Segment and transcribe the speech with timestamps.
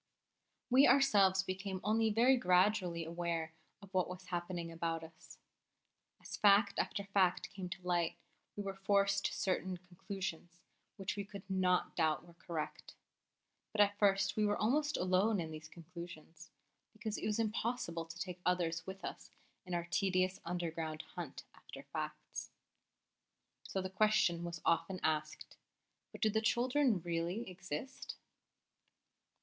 [0.71, 3.53] We ourselves became only very gradually aware
[3.83, 5.37] of what was happening about us.
[6.19, 8.15] As fact after fact came to light,
[8.55, 10.59] we were forced to certain conclusions
[10.97, 12.95] which we could not doubt were correct.
[13.71, 16.49] But at first we were almost alone in these conclusions,
[16.93, 19.29] because it was impossible to take others with us
[19.67, 22.49] in our tedious underground hunt after facts.
[23.61, 25.57] So the question was often asked:
[26.11, 28.15] "But do the children really exist?"